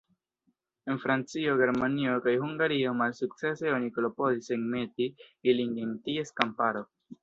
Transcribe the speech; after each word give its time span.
En 0.93 0.95
Francio, 1.03 1.53
Germanio, 1.59 2.15
kaj 2.25 2.35
Hungario 2.45 2.95
malsukcese 3.03 3.77
oni 3.77 3.95
klopodis 4.01 4.53
enmeti 4.59 5.11
ilin 5.53 5.81
en 5.87 5.97
ties 6.11 6.39
kamparo. 6.43 6.89